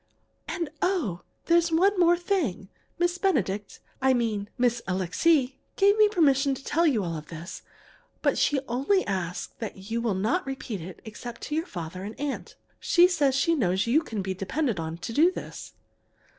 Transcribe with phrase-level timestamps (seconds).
[0.47, 1.21] "And oh!
[1.45, 2.67] there's one thing more.
[2.97, 7.61] Miss Benedict I mean Miss Alixe gave me permission to tell you all this,
[8.23, 12.19] but she only asks that you will not repeat it except to your father and
[12.19, 12.55] aunt.
[12.79, 15.73] She says she knows you can be depended on to do this."